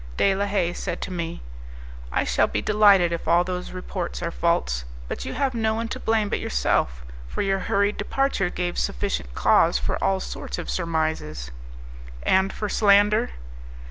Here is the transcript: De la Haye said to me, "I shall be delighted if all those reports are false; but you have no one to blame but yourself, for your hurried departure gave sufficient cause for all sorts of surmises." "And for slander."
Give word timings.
De 0.17 0.33
la 0.33 0.45
Haye 0.47 0.73
said 0.73 0.99
to 0.99 1.11
me, 1.11 1.43
"I 2.11 2.23
shall 2.23 2.47
be 2.47 2.59
delighted 2.59 3.11
if 3.13 3.27
all 3.27 3.43
those 3.43 3.69
reports 3.71 4.23
are 4.23 4.31
false; 4.31 4.83
but 5.07 5.25
you 5.25 5.33
have 5.35 5.53
no 5.53 5.75
one 5.75 5.89
to 5.89 5.99
blame 5.99 6.27
but 6.27 6.39
yourself, 6.39 7.05
for 7.27 7.43
your 7.43 7.59
hurried 7.69 7.97
departure 7.97 8.49
gave 8.49 8.79
sufficient 8.79 9.35
cause 9.35 9.77
for 9.77 10.03
all 10.03 10.19
sorts 10.19 10.57
of 10.57 10.71
surmises." 10.71 11.51
"And 12.25 12.51
for 12.51 12.67
slander." 12.67 13.29